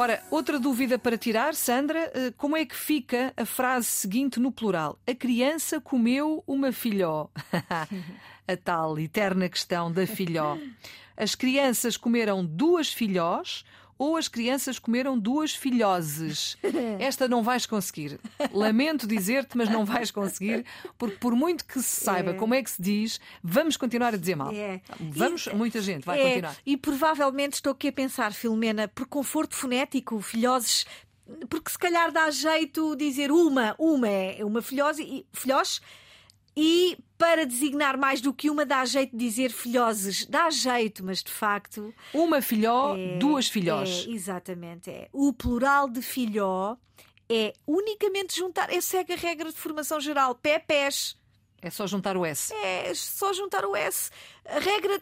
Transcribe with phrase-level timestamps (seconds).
[0.00, 4.50] Ora, outra dúvida para tirar, Sandra, eh, como é que fica a frase seguinte no
[4.50, 4.98] plural?
[5.06, 7.28] A criança comeu uma filhó.
[8.48, 10.56] a tal eterna questão da filhó.
[11.14, 13.62] As crianças comeram duas filhós
[14.00, 16.56] ou as crianças comeram duas filhoses.
[16.98, 18.18] Esta não vais conseguir.
[18.50, 20.64] Lamento dizer-te, mas não vais conseguir,
[20.96, 22.32] porque por muito que se saiba é.
[22.32, 24.50] como é que se diz, vamos continuar a dizer mal.
[24.54, 24.80] É.
[24.98, 26.24] Vamos, e, muita gente vai é.
[26.28, 26.56] continuar.
[26.64, 30.86] E provavelmente estou aqui a pensar, Filomena, por conforto fonético, filhoses
[31.48, 35.80] porque se calhar dá jeito dizer uma, uma é uma filhose e filhós
[36.56, 40.24] e para designar mais do que uma, dá jeito de dizer filhoses.
[40.26, 41.94] Dá jeito, mas de facto.
[42.14, 44.06] Uma filhó, é, duas filhós.
[44.06, 44.90] É, exatamente.
[44.90, 45.08] É.
[45.12, 46.76] O plural de filhó
[47.28, 48.72] é unicamente juntar.
[48.72, 50.34] É segue a regra de formação geral.
[50.34, 51.16] Pé, pés.
[51.62, 52.54] É só juntar o S.
[52.54, 54.10] É só juntar o S.
[54.46, 55.00] A regra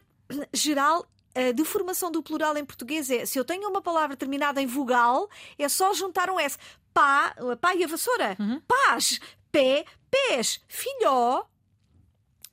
[0.53, 1.07] geral
[1.55, 5.29] de formação do plural em português é se eu tenho uma palavra terminada em vogal,
[5.57, 6.59] é só juntar um S.
[6.93, 8.37] Pá, pá e a vassoura.
[8.41, 8.61] Uhum.
[8.67, 11.45] Pás, pé, pés, filhó,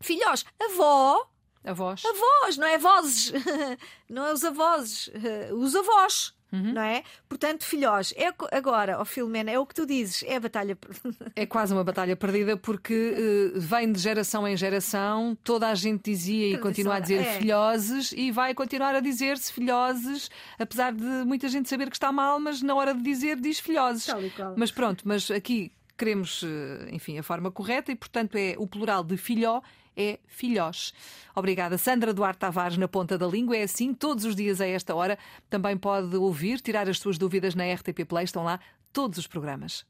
[0.01, 1.29] filhós, avó.
[1.63, 2.03] Avós.
[2.05, 3.31] Avós, não é vozes.
[4.07, 5.09] não é os avós,
[5.51, 6.35] os avós.
[6.55, 6.73] Uhum.
[6.73, 7.03] Não é?
[7.27, 10.77] Portanto, filhós, é agora, ó oh Filomena, é o que tu dizes, é a batalha.
[11.35, 16.03] é quase uma batalha perdida porque uh, vem de geração em geração, toda a gente
[16.11, 17.39] dizia e continua a dizer é.
[17.39, 22.39] filhoses e vai continuar a dizer-se filhoses, apesar de muita gente saber que está mal,
[22.39, 24.07] mas na hora de dizer diz filhoses.
[24.55, 29.03] Mas pronto, mas aqui queremos, eh, enfim, a forma correta e, portanto, é o plural
[29.03, 29.61] de filhó
[29.97, 30.93] é filhós.
[31.33, 33.55] Obrigada, Sandra Duarte Tavares, na ponta da língua.
[33.55, 35.17] É assim, todos os dias a esta hora.
[35.49, 38.25] Também pode ouvir, tirar as suas dúvidas na RTP Play.
[38.25, 38.59] Estão lá
[38.91, 39.85] todos os programas.